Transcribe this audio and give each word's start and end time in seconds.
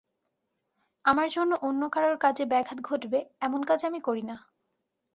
আমার 1.05 1.27
জন্য 1.29 1.51
অন্য 1.61 1.81
কারোর 1.89 2.17
কাজে 2.17 2.43
ব্যাঘাত 2.45 2.77
ঘটবে, 2.81 3.19
এমন 3.41 3.61
কাজ 3.63 3.79
আমি 3.85 3.99
করি 3.99 4.21
না। 4.21 4.35